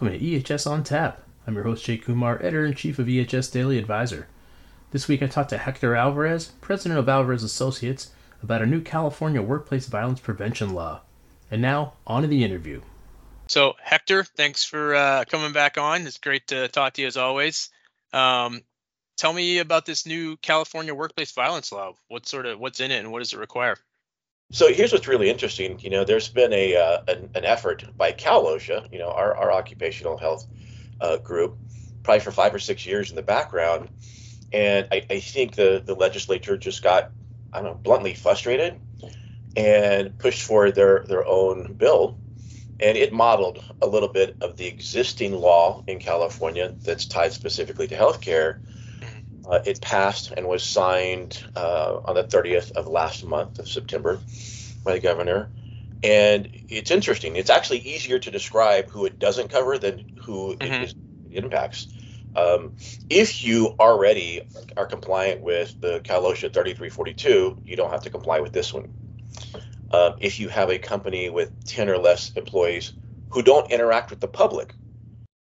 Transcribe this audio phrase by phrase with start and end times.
[0.00, 1.22] welcome to EHS on Tap.
[1.44, 4.28] I'm your host, Jay Kumar, editor in chief of EHS Daily Advisor.
[4.92, 9.42] This week I talked to Hector Alvarez, president of Alvarez Associates, about a new California
[9.42, 11.00] workplace violence prevention law.
[11.50, 12.80] And now, on to the interview.
[13.48, 16.06] So, Hector, thanks for uh, coming back on.
[16.06, 17.68] It's great to talk to you as always.
[18.12, 18.62] Um,
[19.16, 21.94] tell me about this new California workplace violence law.
[22.06, 23.76] What sort of what's in it, and what does it require?
[24.50, 25.78] So here's what's really interesting.
[25.80, 29.36] You know, there's been a uh, an, an, effort by Cal OSHA, you know, our,
[29.36, 30.46] our occupational health
[31.02, 31.58] uh, group,
[32.02, 33.90] probably for five or six years in the background,
[34.50, 37.10] and I, I think the the legislature just got,
[37.52, 38.80] I don't know, bluntly frustrated,
[39.54, 42.18] and pushed for their their own bill,
[42.80, 47.86] and it modeled a little bit of the existing law in California that's tied specifically
[47.88, 48.60] to healthcare
[49.48, 54.20] uh, it passed and was signed uh, on the 30th of last month of September
[54.84, 55.50] by the governor.
[56.02, 57.36] And it's interesting.
[57.36, 60.84] It's actually easier to describe who it doesn't cover than who mm-hmm.
[60.84, 60.94] it,
[61.30, 61.88] it impacts.
[62.36, 62.76] Um,
[63.08, 64.42] if you already
[64.76, 68.92] are compliant with the Cal OSHA 3342, you don't have to comply with this one.
[69.90, 72.92] Um, if you have a company with 10 or less employees
[73.30, 74.74] who don't interact with the public,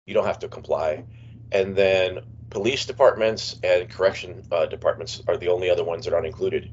[0.05, 1.03] you don't have to comply.
[1.51, 6.27] And then police departments and correction uh, departments are the only other ones that aren't
[6.27, 6.71] included.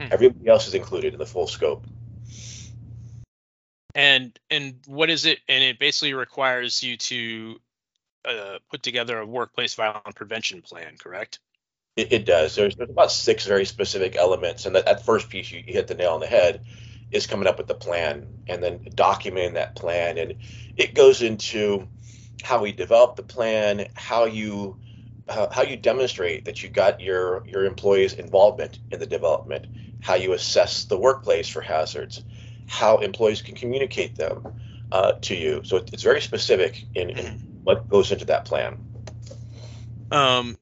[0.00, 0.08] Hmm.
[0.10, 1.86] Everybody else is included in the full scope.
[3.94, 5.38] And and what is it?
[5.48, 7.56] And it basically requires you to
[8.26, 11.38] uh, put together a workplace violence prevention plan, correct?
[11.96, 12.54] It, it does.
[12.54, 15.86] There's, there's, about six very specific elements, and that, that first piece you, you hit
[15.86, 16.66] the nail on the head
[17.10, 20.34] is coming up with the plan and then documenting that plan, and
[20.76, 21.88] it goes into
[22.42, 24.78] how we develop the plan, how you
[25.28, 29.66] uh, how you demonstrate that you got your your employees' involvement in the development,
[30.00, 32.24] how you assess the workplace for hazards,
[32.68, 34.46] how employees can communicate them
[34.92, 35.62] uh, to you.
[35.64, 37.26] So it's very specific in, in
[37.64, 38.78] what goes into that plan.
[40.10, 40.56] Um,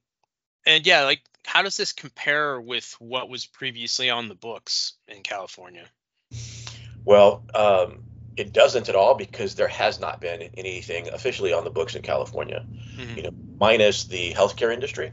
[0.66, 5.22] and yeah, like how does this compare with what was previously on the books in
[5.22, 5.86] California?
[7.04, 8.03] Well, um,
[8.36, 12.02] it doesn't at all because there has not been anything officially on the books in
[12.02, 12.64] California.
[12.96, 13.16] Mm-hmm.
[13.16, 15.12] You know, minus the healthcare industry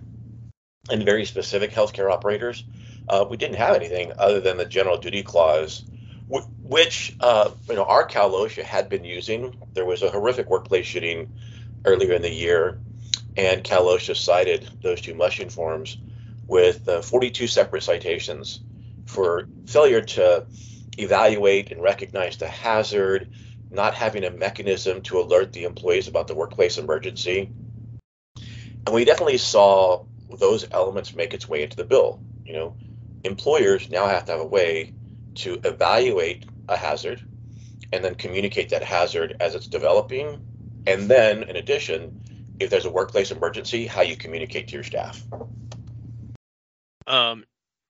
[0.90, 2.64] and very specific healthcare operators,
[3.08, 5.84] uh, we didn't have anything other than the general duty clause,
[6.30, 9.56] w- which uh, you know our Cal OSHA had been using.
[9.74, 11.32] There was a horrific workplace shooting
[11.86, 12.80] earlier in the year,
[13.38, 15.98] and Cal OSHA cited those two mushing forms
[16.48, 18.62] with uh, 42 separate citations
[19.06, 20.46] for failure to
[20.98, 23.32] evaluate and recognize the hazard,
[23.70, 27.50] not having a mechanism to alert the employees about the workplace emergency.
[28.86, 32.20] And we definitely saw those elements make its way into the bill.
[32.46, 32.78] You know,
[33.24, 34.94] employers now have to have a way
[35.36, 37.22] to evaluate a hazard
[37.94, 40.46] and then communicate that hazard as it's developing.
[40.88, 42.22] And then, in addition,
[42.60, 45.22] if there's a workplace emergency, how you communicate to your staff.
[47.08, 47.44] Um,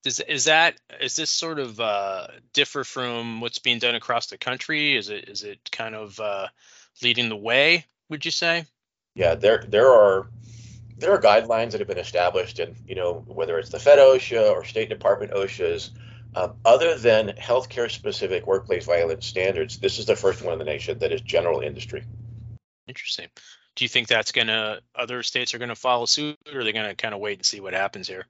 [0.03, 4.38] does is that is this sort of uh, differ from what's being done across the
[4.38, 4.95] country?
[4.95, 6.47] Is it is it kind of uh,
[7.03, 7.85] leading the way?
[8.09, 8.66] Would you say?
[9.16, 10.29] Yeah, there there are
[10.97, 14.51] there are guidelines that have been established, and you know whether it's the Fed OSHA
[14.51, 15.91] or State Department OSHA's.
[16.33, 20.66] Um, other than healthcare specific workplace violence standards, this is the first one in the
[20.66, 22.06] nation that is general industry.
[22.88, 23.28] Interesting.
[23.75, 26.95] Do you think that's gonna other states are gonna follow suit, or are they gonna
[26.95, 28.25] kind of wait and see what happens here?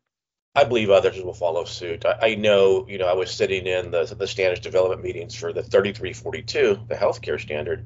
[0.53, 2.05] I believe others will follow suit.
[2.05, 5.53] I, I, know, you know, I was sitting in the, the standards development meetings for
[5.53, 7.85] the 3342, the healthcare standard,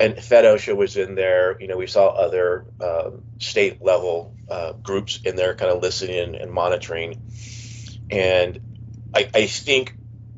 [0.00, 1.60] and Fed OSHA was in there.
[1.60, 6.34] You know, we saw other um, state level uh, groups in there kind of listening
[6.34, 7.20] and monitoring.
[8.10, 8.58] And
[9.14, 9.94] I, I think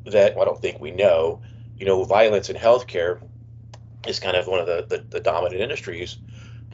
[0.07, 1.41] that, well, I don't think we know,
[1.77, 3.21] you know, violence in healthcare
[4.05, 6.17] is kind of one of the, the, the dominant industries,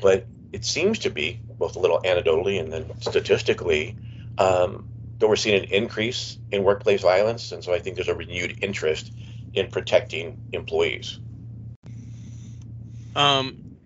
[0.01, 3.95] but it seems to be both a little anecdotally and then statistically
[4.41, 4.87] um,
[5.19, 8.63] that we're seeing an increase in workplace violence, and so I think there's a renewed
[8.63, 9.11] interest
[9.53, 11.19] in protecting employees.
[13.15, 13.77] Um,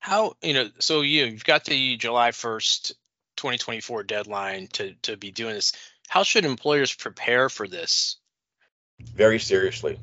[0.00, 0.68] how you know?
[0.80, 2.94] So you you've got the July first,
[3.36, 5.72] 2024 deadline to to be doing this.
[6.08, 8.16] How should employers prepare for this?
[9.14, 9.98] Very seriously,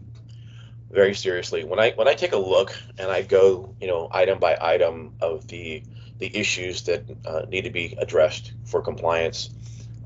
[0.89, 1.65] very seriously.
[1.65, 5.15] When I when I take a look and I go, you know, item by item
[5.19, 5.83] of the
[6.19, 9.49] the issues that uh, need to be addressed for compliance,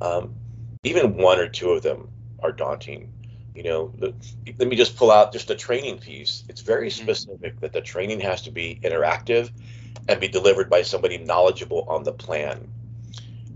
[0.02, 0.36] um,
[0.84, 2.10] even one or two of them
[2.42, 3.14] are daunting.
[3.56, 4.14] You know, the,
[4.58, 6.44] let me just pull out just the training piece.
[6.50, 7.04] It's very mm-hmm.
[7.04, 9.52] specific that the training has to be interactive
[10.08, 12.72] and be delivered by somebody knowledgeable on the plan.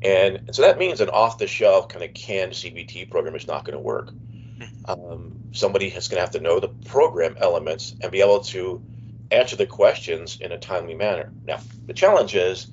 [0.02, 3.66] And, so that means an off the shelf kind of canned CBT program is not
[3.66, 4.12] going to work.
[4.12, 4.92] Mm-hmm.
[4.92, 8.84] Um, somebody is going to have to know the program elements and be able to
[9.32, 11.32] answer the questions in a timely manner.
[11.46, 12.68] Now, the challenge is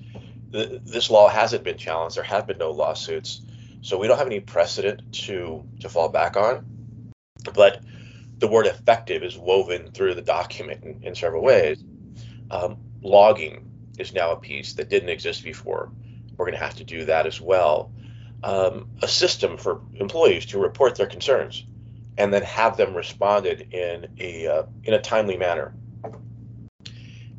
[0.52, 2.16] th- this law hasn't been challenged.
[2.16, 3.40] There have been no lawsuits,
[3.82, 6.64] so we don't have any precedent to to fall back on.
[7.54, 7.82] But
[8.38, 11.82] the word effective is woven through the document in, in several ways.
[12.50, 13.68] Um, logging
[13.98, 15.90] is now a piece that didn't exist before.
[16.36, 17.92] We're going to have to do that as well.
[18.42, 21.64] Um, a system for employees to report their concerns
[22.18, 25.74] and then have them responded in a uh, in a timely manner.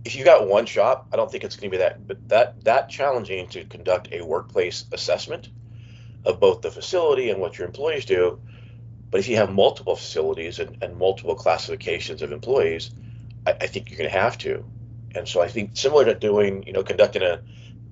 [0.05, 2.63] If you got one shop, I don't think it's going to be that but that
[2.65, 5.49] that challenging to conduct a workplace assessment
[6.25, 8.39] of both the facility and what your employees do.
[9.09, 12.91] But if you have multiple facilities and, and multiple classifications of employees,
[13.45, 14.65] I, I think you're going to have to.
[15.15, 17.41] And so I think similar to doing, you know, conducting a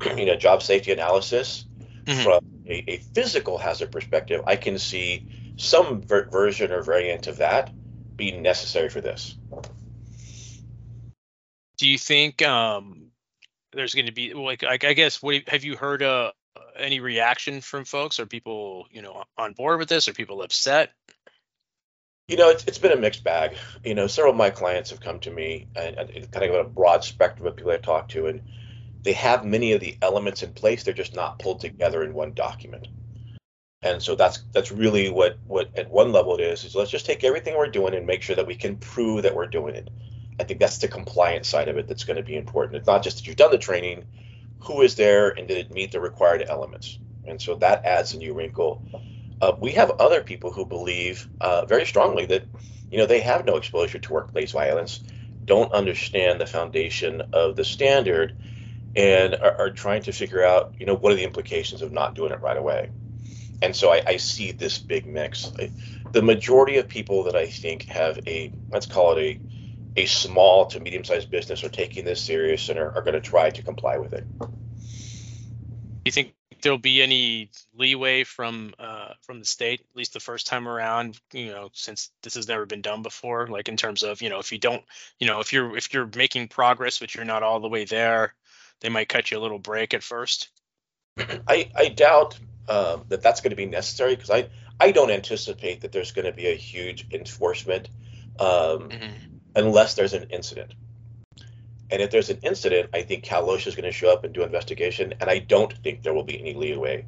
[0.17, 1.65] you know job safety analysis
[2.05, 2.23] mm-hmm.
[2.23, 7.37] from a, a, physical hazard perspective, I can see some ver- version or variant of
[7.37, 7.71] that
[8.15, 9.35] being necessary for this.
[11.77, 13.07] Do you think um,
[13.73, 16.31] there's going to be like, like I guess what have you heard uh,
[16.81, 18.19] any reaction from folks?
[18.19, 20.07] Are people you know on board with this?
[20.07, 20.91] Are people upset?
[22.27, 23.57] You know, it's, it's been a mixed bag.
[23.83, 26.69] You know, several of my clients have come to me and, and kind of a
[26.69, 28.41] broad spectrum of people I talk to, and
[29.03, 30.83] they have many of the elements in place.
[30.83, 32.87] They're just not pulled together in one document.
[33.81, 37.05] And so that's that's really what what at one level it is is let's just
[37.05, 39.89] take everything we're doing and make sure that we can prove that we're doing it.
[40.39, 42.77] I think that's the compliance side of it that's going to be important.
[42.77, 44.05] It's not just that you've done the training,
[44.61, 46.99] who is there and did it meet the required elements.
[47.25, 48.83] And so that adds a new wrinkle.
[49.41, 52.45] Uh, we have other people who believe uh, very strongly that
[52.91, 55.03] you know they have no exposure to workplace violence,
[55.45, 58.35] don't understand the foundation of the standard,
[58.95, 62.15] and are, are trying to figure out you know what are the implications of not
[62.15, 62.89] doing it right away
[63.61, 65.51] and so I, I, see this big mix.
[66.11, 69.39] the majority of people that I think have a let's call it a
[69.97, 73.21] a small to medium sized business are taking this serious and are, are going to
[73.21, 74.25] try to comply with it.
[74.39, 74.47] Do
[76.05, 80.47] you think there'll be any leeway from uh, from the state, at least the first
[80.47, 81.19] time around?
[81.33, 84.39] You know, since this has never been done before, like in terms of you know,
[84.39, 84.83] if you don't,
[85.19, 88.33] you know, if you're if you're making progress but you're not all the way there,
[88.79, 90.49] they might cut you a little break at first.
[91.17, 92.39] I I doubt
[92.69, 94.49] uh, that that's going to be necessary because I
[94.79, 97.89] I don't anticipate that there's going to be a huge enforcement
[98.39, 99.30] um, mm-hmm.
[99.55, 100.73] Unless there's an incident.
[101.89, 104.33] And if there's an incident, I think Cal OSHA is going to show up and
[104.33, 107.05] do investigation, and I don't think there will be any leeway.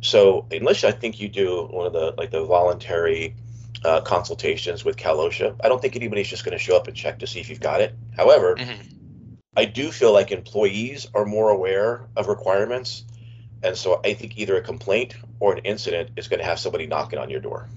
[0.00, 3.34] So unless I think you do one of the like the voluntary
[3.84, 6.96] uh, consultations with Cal OSHA, I don't think anybody's just going to show up and
[6.96, 7.94] check to see if you've got it.
[8.16, 8.82] However, mm-hmm.
[9.56, 13.04] I do feel like employees are more aware of requirements
[13.62, 16.86] and so I think either a complaint or an incident is going to have somebody
[16.86, 17.68] knocking on your door.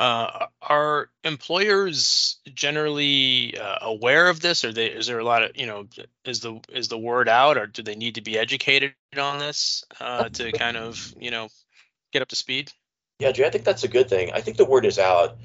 [0.00, 5.56] Uh, are employers generally uh, aware of this, or they, is there a lot of
[5.56, 5.86] you know
[6.24, 9.84] is the is the word out, or do they need to be educated on this
[10.00, 11.48] uh, to kind of you know
[12.12, 12.70] get up to speed?
[13.20, 14.32] Yeah, Jay, I think that's a good thing.
[14.32, 15.36] I think the word is out,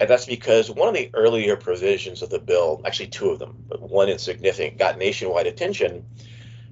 [0.00, 3.64] and that's because one of the earlier provisions of the bill, actually two of them,
[3.68, 6.04] but one insignificant, got nationwide attention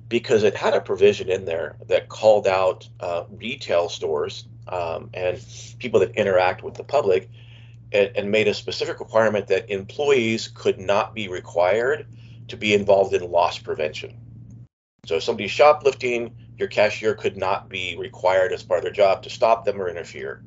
[0.09, 5.45] because it had a provision in there that called out uh, retail stores um, and
[5.79, 7.29] people that interact with the public
[7.93, 12.07] and, and, made a specific requirement that employees could not be required
[12.49, 14.19] to be involved in loss prevention.
[15.07, 19.23] So if somebody's shoplifting, your cashier could not be required as part of their job
[19.23, 20.43] to stop them or interfere.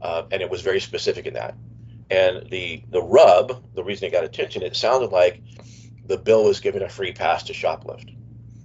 [0.00, 1.54] Uh, and it was very specific in that.
[2.10, 5.42] And the the rub, the reason it got attention, it sounded like
[6.06, 8.14] the bill was giving a free pass to shoplift.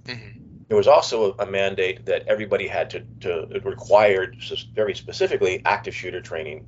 [0.04, 0.38] Mm-hmm.
[0.68, 4.38] There was also a mandate that everybody had to, to it required
[4.74, 6.66] very specifically active shooter training.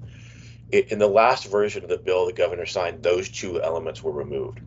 [0.71, 4.13] It, in the last version of the bill the governor signed, those two elements were
[4.13, 4.61] removed.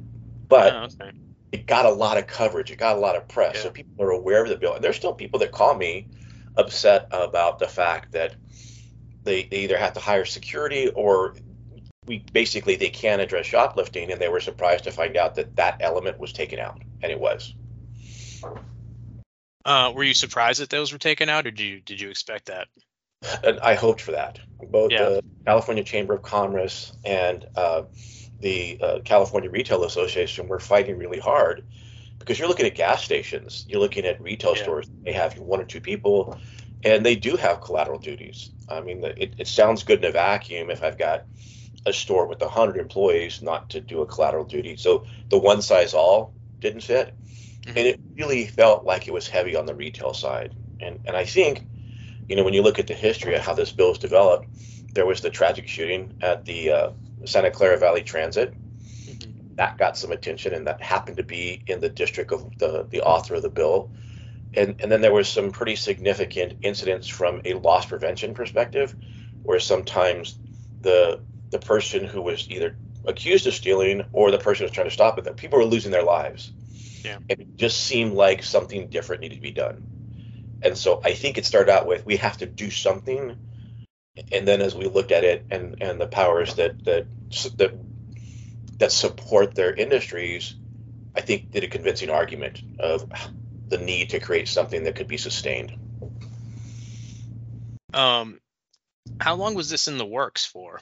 [0.48, 1.18] But oh, okay.
[1.52, 3.56] it got a lot of coverage, it got a lot of press.
[3.56, 3.64] Yeah.
[3.64, 4.76] So people are aware of the bill.
[4.76, 6.08] And there's still people that call me
[6.56, 8.36] upset about the fact that
[9.24, 11.36] they, they either have to hire security or
[12.06, 15.78] we basically they can't address shoplifting and they were surprised to find out that that
[15.82, 17.54] element was taken out and it was
[19.66, 22.48] uh, were you surprised that those were taken out, or did you did you expect
[22.48, 22.68] that?
[23.44, 24.40] And I hoped for that.
[24.70, 25.04] Both yeah.
[25.04, 27.84] the California Chamber of Commerce and uh,
[28.40, 31.66] the uh, California Retail Association were fighting really hard
[32.18, 34.64] because you're looking at gas stations, you're looking at retail yeah.
[34.64, 34.90] stores.
[35.04, 36.38] They have one or two people,
[36.84, 38.52] and they do have collateral duties.
[38.70, 41.26] I mean, it, it sounds good in a vacuum if I've got
[41.86, 44.76] a store with 100 employees not to do a collateral duty.
[44.76, 47.14] So the one size all didn't fit.
[47.62, 47.70] Mm-hmm.
[47.70, 50.56] And it really felt like it was heavy on the retail side.
[50.82, 51.66] And and I think,
[52.30, 54.48] you know, when you look at the history of how this bill was developed,
[54.94, 56.92] there was the tragic shooting at the uh,
[57.26, 58.54] Santa Clara Valley Transit.
[58.54, 59.56] Mm-hmm.
[59.56, 63.02] that got some attention, and that happened to be in the district of the the
[63.02, 63.92] author of the bill.
[64.54, 68.96] And and then there was some pretty significant incidents from a loss prevention perspective,
[69.42, 70.38] where sometimes
[70.82, 74.88] the the person who was either accused of stealing or the person who was trying
[74.88, 76.52] to stop it, that people were losing their lives.
[77.04, 77.18] Yeah.
[77.28, 79.99] It just seemed like something different needed to be done.
[80.62, 83.38] And so I think it started out with we have to do something.
[84.32, 87.06] And then as we looked at it and, and the powers that, that
[87.58, 87.74] that
[88.80, 90.56] that support their industries,
[91.16, 93.10] I think did a convincing argument of
[93.68, 95.74] the need to create something that could be sustained.
[97.94, 98.40] Um,
[99.20, 100.82] how long was this in the works for?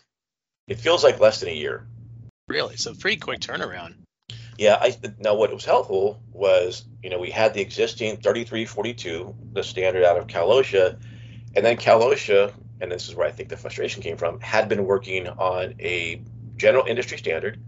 [0.67, 1.87] It feels like less than a year.
[2.47, 2.77] Really?
[2.77, 3.95] So pretty quick turnaround.
[4.57, 9.63] Yeah, I now what was helpful was you know we had the existing 3342, the
[9.63, 10.99] standard out of Cal OSHA,
[11.55, 14.67] and then Cal OSHA, and this is where I think the frustration came from, had
[14.67, 16.21] been working on a
[16.55, 17.59] general industry standard,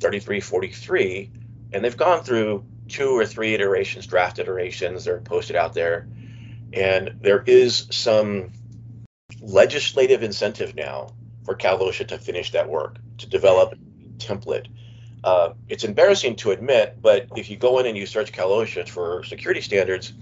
[0.00, 1.30] 3343,
[1.72, 6.06] and they've gone through two or three iterations, draft iterations, they're posted out there,
[6.74, 8.52] and there is some
[9.40, 11.14] legislative incentive now
[11.46, 13.76] for Cal OSHA to finish that work, to develop a
[14.18, 14.66] template
[15.22, 18.88] uh, it's embarrassing to admit, but if you go in and you search Cal OSHA
[18.88, 20.12] for security standards,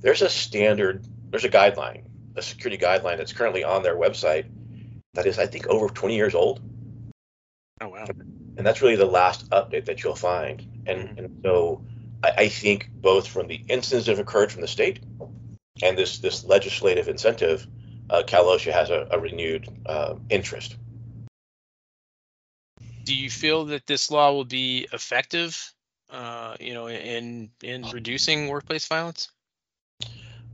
[0.00, 2.04] there's a standard, there's a guideline,
[2.36, 4.46] a security guideline that's currently on their website
[5.14, 6.60] that is, I think, over 20 years old.
[7.80, 8.06] Oh wow!
[8.56, 10.60] And that's really the last update that you'll find.
[10.86, 11.18] And, mm-hmm.
[11.18, 11.84] and so
[12.22, 15.00] I, I, think both from the incidents that have occurred from the state
[15.82, 17.66] and this this legislative incentive,
[18.10, 20.76] uh, Cal OSHA has a, a renewed uh, interest
[23.04, 25.72] do you feel that this law will be effective,
[26.10, 29.30] uh, you know, in in reducing workplace violence?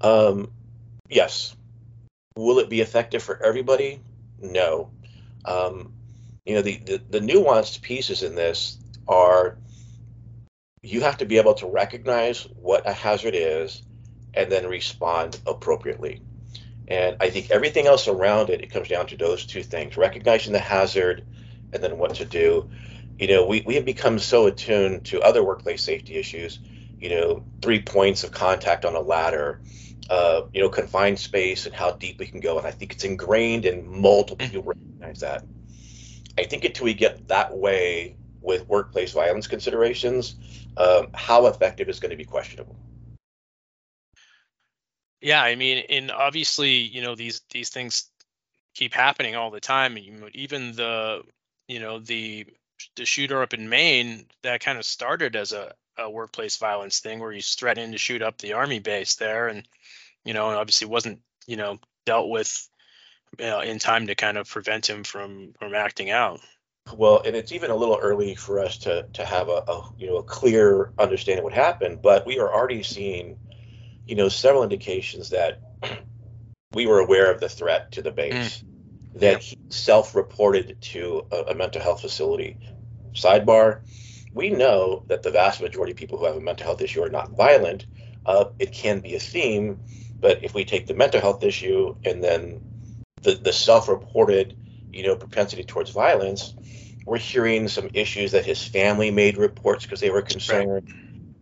[0.01, 0.51] Um,
[1.09, 1.55] yes.
[2.37, 4.01] Will it be effective for everybody?
[4.41, 4.91] No.
[5.45, 5.93] Um,
[6.45, 9.59] you know, the, the, the nuanced pieces in this are
[10.83, 13.83] you have to be able to recognize what a hazard is
[14.33, 16.23] and then respond appropriately.
[16.89, 20.53] And I think everything else around it, it comes down to those two things recognizing
[20.53, 21.25] the hazard
[21.73, 22.69] and then what to do.
[23.19, 26.59] You know, we, we have become so attuned to other workplace safety issues,
[26.99, 29.61] you know, three points of contact on a ladder,
[30.09, 32.59] uh, you know, confined space and how deep we can go.
[32.59, 34.51] And I think it's ingrained in multiple mm.
[34.51, 35.45] people recognize that.
[36.39, 40.37] I think until we get that way with workplace violence considerations,
[40.77, 42.77] um, how effective is going to be questionable.
[45.21, 48.09] Yeah, I mean, and obviously, you know, these these things
[48.75, 49.97] keep happening all the time.
[49.97, 51.23] And even the
[51.71, 52.47] you know the
[52.97, 57.21] the shooter up in Maine that kind of started as a, a workplace violence thing
[57.21, 59.67] where he's threatening to shoot up the army base there and
[60.25, 62.69] you know and obviously wasn't you know dealt with
[63.41, 66.41] uh, in time to kind of prevent him from from acting out.
[66.93, 70.09] Well and it's even a little early for us to to have a, a you
[70.09, 73.39] know a clear understanding what happened but we are already seeing
[74.07, 75.61] you know several indications that
[76.73, 78.59] we were aware of the threat to the base.
[78.59, 78.70] Mm
[79.15, 82.57] that he self-reported to a, a, mental health facility.
[83.13, 83.81] Sidebar:
[84.33, 87.11] We know that the vast majority of people who have a mental health issue are
[87.11, 87.87] not violent.
[88.25, 89.81] Uh, it can be a theme,
[90.21, 92.61] but if we take the mental health issue and then
[93.23, 94.57] the, the self-reported,
[94.93, 96.55] you know, propensity towards violence,
[97.07, 100.71] we're hearing some issues that his family made reports because they were concerned.
[100.71, 100.85] Right.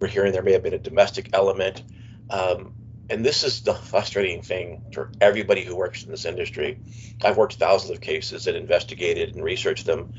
[0.00, 1.82] We're hearing there may have been a domestic element.
[2.30, 2.72] Um,
[3.10, 6.78] and this is the frustrating thing for everybody who works in this industry.
[7.24, 10.12] I've worked thousands of cases and investigated and researched them.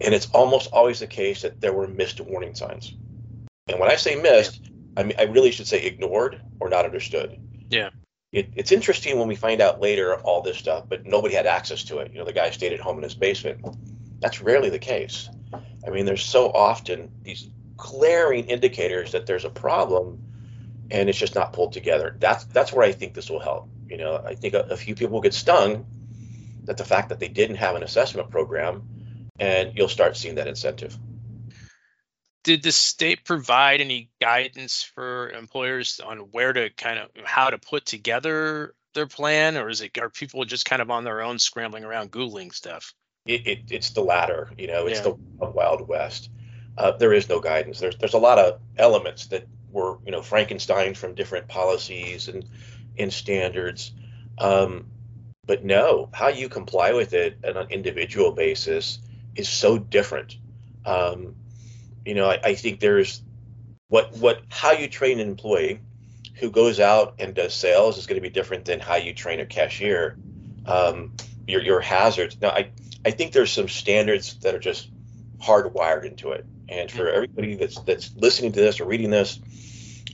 [0.00, 2.94] And it's almost always the case that there were missed warning signs.
[3.68, 4.60] And when I say missed,
[4.96, 7.38] I mean I really should say ignored or not understood.
[7.70, 7.90] Yeah.
[8.32, 11.84] It, it's interesting when we find out later all this stuff, but nobody had access
[11.84, 12.12] to it.
[12.12, 13.64] You know, the guy stayed at home in his basement.
[14.20, 15.28] That's rarely the case.
[15.86, 20.22] I mean, there's so often these glaring indicators that there's a problem
[20.90, 22.16] and it's just not pulled together.
[22.18, 23.68] That's that's where I think this will help.
[23.88, 25.86] You know, I think a, a few people get stung
[26.64, 28.82] that the fact that they didn't have an assessment program,
[29.38, 30.96] and you'll start seeing that incentive.
[32.44, 37.58] Did the state provide any guidance for employers on where to kind of how to
[37.58, 41.38] put together their plan, or is it are people just kind of on their own
[41.38, 42.92] scrambling around googling stuff?
[43.26, 44.50] It, it, it's the latter.
[44.58, 45.12] You know, it's yeah.
[45.40, 46.30] the wild west.
[46.76, 47.80] Uh, there is no guidance.
[47.80, 52.44] There's there's a lot of elements that were you know Frankenstein from different policies and
[52.98, 53.92] and standards.
[54.38, 54.86] Um,
[55.44, 58.98] but no, how you comply with it on an individual basis
[59.34, 60.36] is so different.
[60.84, 61.34] Um,
[62.04, 63.22] you know, I, I, think there's
[63.88, 65.80] what what how you train an employee
[66.34, 69.40] who goes out and does sales is going to be different than how you train
[69.40, 70.16] a cashier.
[70.66, 71.12] Um,
[71.46, 72.40] your your hazards.
[72.40, 72.70] Now, I
[73.04, 74.90] I think there's some standards that are just
[75.40, 76.46] hardwired into it.
[76.72, 79.38] And for everybody that's that's listening to this or reading this,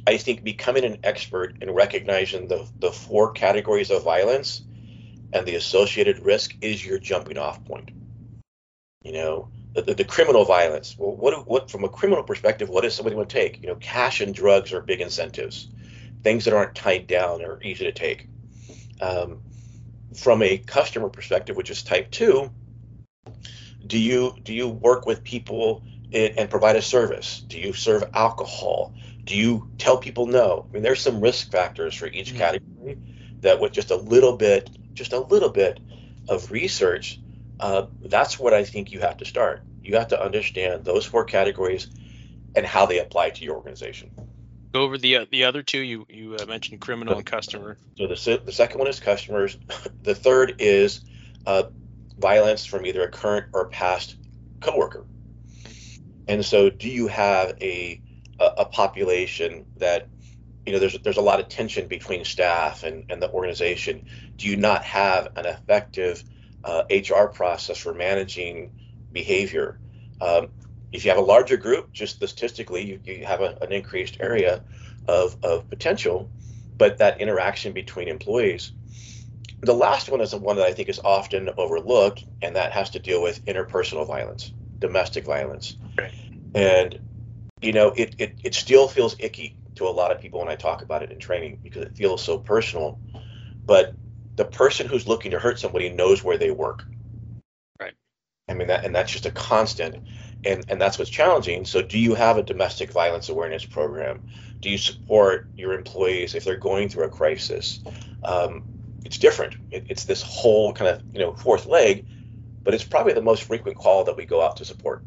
[0.09, 4.63] I think becoming an expert in recognizing the, the four categories of violence
[5.33, 7.93] and the associated risk is your jumping off point.
[9.05, 10.97] You know, the, the, the criminal violence.
[10.99, 13.61] Well, what, what from a criminal perspective, what does somebody want to take?
[13.61, 15.69] You know, cash and drugs are big incentives.
[16.25, 18.27] Things that aren't tied down are easy to take.
[19.01, 19.43] Um,
[20.17, 22.51] from a customer perspective, which is type two,
[23.87, 27.41] do you do you work with people and provide a service?
[27.47, 28.95] Do you serve alcohol?
[29.25, 30.67] Do you tell people no?
[30.69, 32.39] I mean, there's some risk factors for each mm-hmm.
[32.39, 32.99] category
[33.41, 35.81] that with just a little bit, just a little bit
[36.29, 37.21] of research,
[37.61, 39.63] uh, that's what I think you have to start.
[39.83, 41.89] You have to understand those four categories
[42.55, 44.11] and how they apply to your organization.
[44.73, 45.79] Go over the uh, the other two.
[45.79, 47.79] You you uh, mentioned criminal and customer.
[47.97, 49.57] So the the second one is customers.
[50.03, 51.01] the third is
[51.47, 51.65] uh,
[52.19, 54.17] violence from either a current or past
[54.61, 55.07] coworker.
[56.29, 58.01] And so, do you have a
[58.39, 60.09] a, population that
[60.65, 64.05] you know there's there's a lot of tension between staff and, and the organization?
[64.37, 66.23] Do you not have an effective
[66.63, 68.73] uh, HR process for managing
[69.11, 69.81] behavior?
[70.21, 70.49] Um,
[70.93, 74.63] if you have a larger group, just statistically, you, you have a, an increased area
[75.07, 76.31] of, of potential,
[76.77, 78.73] but that interaction between employees
[79.61, 82.91] the last one is the one that I think is often overlooked, and that has
[82.91, 85.77] to deal with interpersonal violence, domestic violence.
[85.99, 86.13] Right.
[86.55, 86.99] And,
[87.61, 90.57] you know, it, it, it still feels icky to a lot of people when I
[90.57, 92.99] talk about it in training because it feels so personal.
[93.65, 93.95] But
[94.37, 96.85] the person who's looking to hurt somebody knows where they work.
[97.81, 97.95] Right.
[98.49, 100.07] I mean, that, and that's just a constant.
[100.45, 101.65] And, and that's what's challenging.
[101.65, 104.23] So, do you have a domestic violence awareness program?
[104.61, 107.81] Do you support your employees if they're going through a crisis?
[108.23, 108.63] Um,
[109.05, 109.57] it's different.
[109.71, 112.07] It, it's this whole kind of you know fourth leg,
[112.69, 115.03] but it's probably the most frequent call that we go out to support.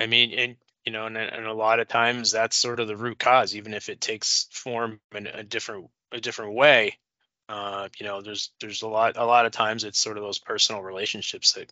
[0.00, 2.96] I mean, and you know, and, and a lot of times that's sort of the
[2.96, 6.96] root cause, even if it takes form in a different a different way.
[7.46, 10.38] Uh, you know, there's there's a lot a lot of times it's sort of those
[10.38, 11.70] personal relationships that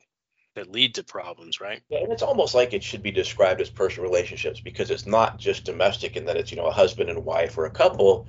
[0.54, 1.80] that lead to problems, right?
[1.88, 5.38] Yeah, and it's almost like it should be described as personal relationships because it's not
[5.38, 8.26] just domestic in that it's you know a husband and wife or a couple,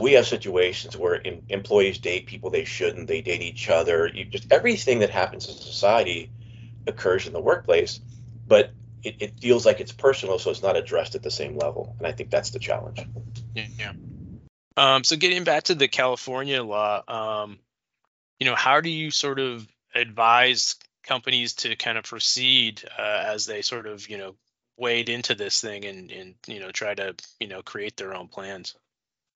[0.00, 4.06] we have situations where employees date people they shouldn't, they date each other.
[4.06, 6.30] You just everything that happens in society
[6.86, 8.00] occurs in the workplace,
[8.46, 8.70] but
[9.02, 11.94] it, it, feels like it's personal, so it's not addressed at the same level.
[11.98, 13.06] And I think that's the challenge.
[13.54, 13.92] Yeah.
[14.76, 17.58] Um, so getting back to the California law, um,
[18.38, 23.46] you know, how do you sort of advise companies to kind of proceed uh, as
[23.46, 24.34] they sort of, you know,
[24.76, 28.28] wade into this thing and, and, you know, try to, you know, create their own
[28.28, 28.74] plans?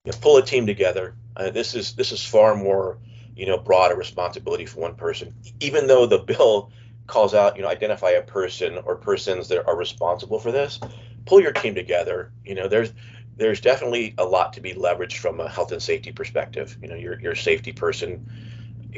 [0.05, 1.15] You know, pull a team together.
[1.35, 2.97] Uh, this is this is far more
[3.35, 5.33] you know broader responsibility for one person.
[5.59, 6.71] Even though the bill
[7.07, 10.79] calls out you know identify a person or persons that are responsible for this,
[11.25, 12.31] pull your team together.
[12.43, 12.93] You know there's
[13.37, 16.77] there's definitely a lot to be leveraged from a health and safety perspective.
[16.81, 18.27] You know your your safety person.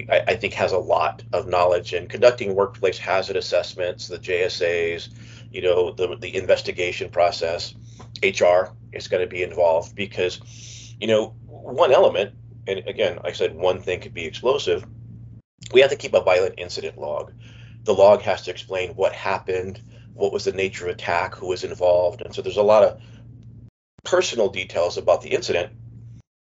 [0.09, 5.09] I, I think has a lot of knowledge in conducting workplace hazard assessments, the JSAs,
[5.51, 7.75] you know, the, the investigation process.
[8.23, 10.39] HR is going to be involved because
[11.03, 12.33] you know, one element,
[12.65, 14.85] and again, I said one thing could be explosive.
[15.73, 17.33] We have to keep a violent incident log.
[17.83, 19.81] The log has to explain what happened,
[20.13, 23.01] what was the nature of attack, who was involved, and so there's a lot of
[24.05, 25.73] personal details about the incident,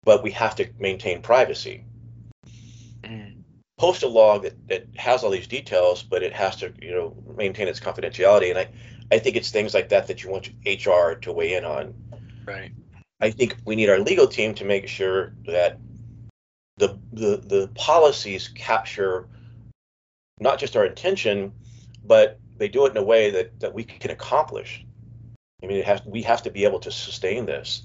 [0.02, 1.84] but we have to maintain privacy.
[3.04, 3.42] Mm.
[3.78, 7.16] Post a log that, that has all these details, but it has to, you know,
[7.36, 8.50] maintain its confidentiality.
[8.50, 8.68] And I,
[9.12, 11.94] I think it's things like that that you want HR to weigh in on.
[12.44, 12.72] Right.
[13.20, 15.78] I think we need our legal team to make sure that
[16.78, 19.28] the the, the policies capture
[20.40, 21.52] not just our intention,
[22.04, 24.84] but they do it in a way that, that we can accomplish.
[25.62, 27.82] I mean, has, we have to be able to sustain this.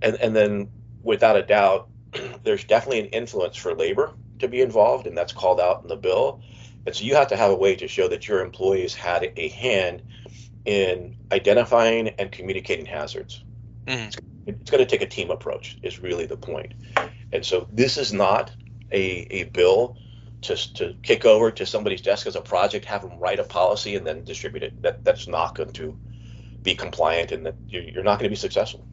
[0.00, 0.70] And, and then,
[1.02, 1.88] without a doubt,
[2.42, 5.96] there's definitely an influence for labor to be involved, and that's called out in the
[5.96, 6.40] bill.
[6.86, 9.48] And so you have to have a way to show that your employees had a
[9.48, 10.02] hand
[10.64, 13.44] in identifying and communicating hazards.
[13.86, 16.74] Mm-hmm it's going to take a team approach is really the point.
[17.32, 18.50] And so this is not
[18.90, 19.00] a,
[19.30, 19.96] a bill
[20.42, 23.96] to, to kick over to somebody's desk as a project have them write a policy
[23.96, 24.82] and then distribute it.
[24.82, 25.96] That that's not going to
[26.62, 28.86] be compliant and that you're, not going to be successful.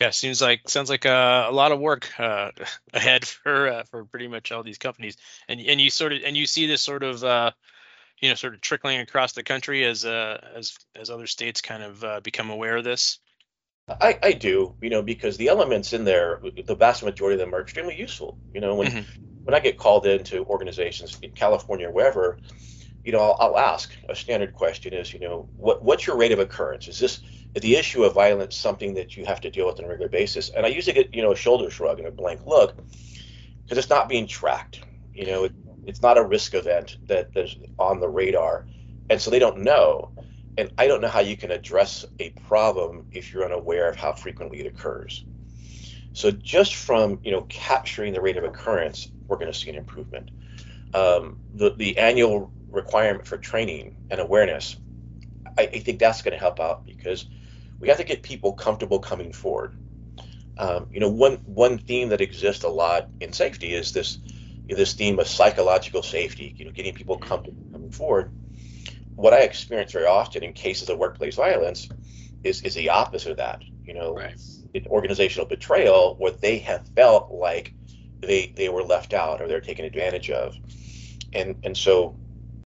[0.00, 2.50] Yeah seems like sounds like a, a lot of work uh,
[2.94, 5.16] ahead for uh, for pretty much all these companies.
[5.48, 7.50] And and you sort of and you see this sort of uh,
[8.20, 11.82] you know sort of trickling across the country as uh, as as other states kind
[11.82, 13.18] of uh, become aware of this
[14.00, 17.54] I, I do, you know, because the elements in there, the vast majority of them
[17.54, 18.38] are extremely useful.
[18.54, 19.22] You know, when mm-hmm.
[19.44, 22.38] when I get called into organizations in California or wherever,
[23.04, 26.32] you know, I'll, I'll, ask a standard question is, you know, what, what's your rate
[26.32, 26.88] of occurrence?
[26.88, 27.20] Is this
[27.54, 30.50] the issue of violence something that you have to deal with on a regular basis?
[30.50, 32.76] And I usually get, you know, a shoulder shrug and a blank look
[33.64, 34.82] because it's not being tracked.
[35.14, 35.52] You know, it,
[35.86, 38.66] it's not a risk event that, that's on the radar.
[39.08, 40.12] And so they don't know.
[40.60, 44.12] And I don't know how you can address a problem if you're unaware of how
[44.12, 45.24] frequently it occurs.
[46.12, 49.76] So just from, you know, capturing the rate of occurrence, we're going to see an
[49.76, 50.30] improvement.
[50.92, 54.76] Um, the, the annual requirement for training and awareness,
[55.56, 57.24] I, I think that's going to help out because
[57.78, 59.72] we have to get people comfortable coming forward.
[60.58, 64.18] Um, you know, one one theme that exists a lot in safety is this
[64.68, 66.54] you know, this theme of psychological safety.
[66.58, 68.30] You know, getting people comfortable coming forward.
[69.20, 71.88] What I experience very often in cases of workplace violence
[72.42, 73.62] is is the opposite of that.
[73.84, 74.34] You know, right.
[74.86, 77.74] organizational betrayal, where they have felt like
[78.22, 80.54] they they were left out or they're taken advantage of,
[81.34, 82.16] and and so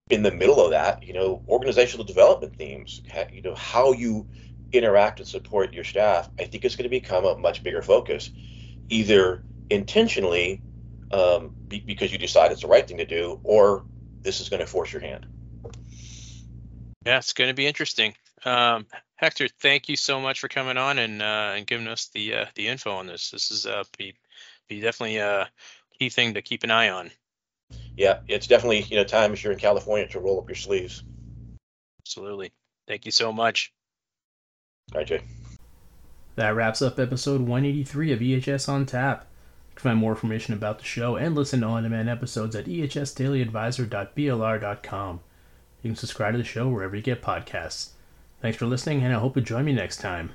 [0.08, 3.00] in the middle of that, you know, organizational development themes,
[3.32, 4.26] you know, how you
[4.72, 8.30] interact and support your staff, I think it's going to become a much bigger focus,
[8.88, 10.62] either intentionally
[11.12, 13.84] um, be, because you decide it's the right thing to do, or
[14.24, 15.26] this is going to force your hand.
[17.04, 18.14] Yeah, it's going to be interesting.
[18.44, 18.86] Um,
[19.16, 22.44] Hector, thank you so much for coming on and uh, and giving us the uh,
[22.54, 23.30] the info on this.
[23.30, 24.14] This is uh, be
[24.68, 25.48] be definitely a
[25.98, 27.10] key thing to keep an eye on
[27.96, 31.02] yeah, it's definitely you know time if you're in California to roll up your sleeves.
[32.02, 32.52] Absolutely.
[32.88, 33.72] Thank you so much.
[34.92, 35.22] All right, Jay.
[36.36, 39.26] That wraps up episode 183 of EHS on Tap.
[39.70, 45.20] You can find more information about the show and listen to on-demand episodes at ehsdailyadvisor.blr.com.
[45.82, 47.90] You can subscribe to the show wherever you get podcasts.
[48.40, 50.30] Thanks for listening, and I hope you join me next time.